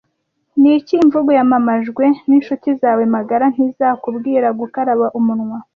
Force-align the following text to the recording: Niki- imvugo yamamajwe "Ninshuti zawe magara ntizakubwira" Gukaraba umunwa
Niki- 0.61 0.93
imvugo 1.03 1.29
yamamajwe 1.39 2.03
"Ninshuti 2.27 2.69
zawe 2.81 3.03
magara 3.15 3.45
ntizakubwira" 3.53 4.47
Gukaraba 4.59 5.05
umunwa 5.19 5.57